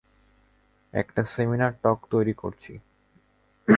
একটা 0.93 1.21
seminar 1.23 1.73
talk 1.83 1.99
তৈরি 2.09 2.33
করছি। 2.33 2.73